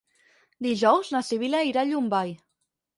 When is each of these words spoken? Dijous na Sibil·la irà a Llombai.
Dijous 0.67 1.13
na 1.17 1.23
Sibil·la 1.29 1.63
irà 1.71 1.85
a 1.87 1.93
Llombai. 1.93 2.37